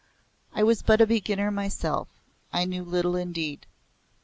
[0.51, 2.07] I was but a beginner myself
[2.51, 3.67] I knew little indeed.